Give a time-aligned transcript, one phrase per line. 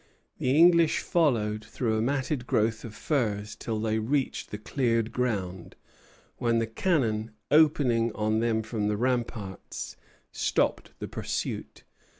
[0.39, 5.75] The English followed through a matted growth of firs till they reached the cleared ground;
[6.37, 9.97] when the cannon, opening on them from the ramparts,
[10.31, 11.83] stopped the pursuit.